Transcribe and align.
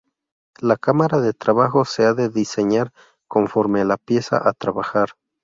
La 0.59 0.77
cámara 0.77 1.19
de 1.19 1.31
trabajo 1.31 1.85
se 1.85 2.05
ha 2.07 2.15
de 2.15 2.29
diseñar 2.29 2.91
conforme 3.27 3.81
a 3.81 3.85
la 3.85 3.97
pieza 3.97 4.49
a 4.49 4.53
trabajar. 4.53 5.09